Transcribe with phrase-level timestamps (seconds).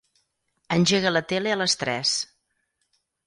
[0.77, 2.17] Engega la tele a les tres.